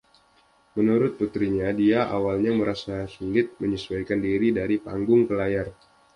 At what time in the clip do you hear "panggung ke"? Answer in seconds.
4.85-5.33